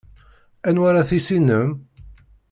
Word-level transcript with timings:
Anwa 0.67 0.85
ara 0.89 1.03
tissinem? 1.09 1.69